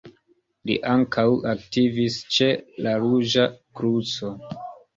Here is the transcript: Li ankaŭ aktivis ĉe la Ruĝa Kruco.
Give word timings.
Li 0.69 0.77
ankaŭ 0.93 1.25
aktivis 1.51 2.17
ĉe 2.39 2.49
la 2.89 2.97
Ruĝa 3.07 3.49
Kruco. 3.55 4.35